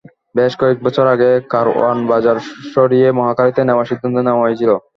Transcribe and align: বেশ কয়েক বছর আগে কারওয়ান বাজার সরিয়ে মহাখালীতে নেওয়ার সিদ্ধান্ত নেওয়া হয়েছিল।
বেশ 0.35 0.53
কয়েক 0.61 0.77
বছর 0.85 1.05
আগে 1.15 1.29
কারওয়ান 1.53 1.97
বাজার 2.07 2.37
সরিয়ে 2.73 3.07
মহাখালীতে 3.19 3.61
নেওয়ার 3.65 3.89
সিদ্ধান্ত 3.91 4.17
নেওয়া 4.19 4.43
হয়েছিল। 4.45 4.71